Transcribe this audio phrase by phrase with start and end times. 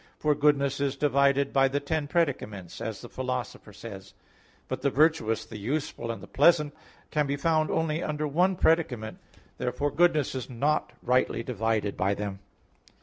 [0.17, 4.15] For goodness is divided by the ten predicaments, as the Philosopher says (Ethic.
[4.15, 4.65] i).
[4.67, 6.73] But the virtuous, the useful and the pleasant
[7.11, 9.19] can be found under one predicament.
[9.59, 12.39] Therefore goodness is not rightly divided by them.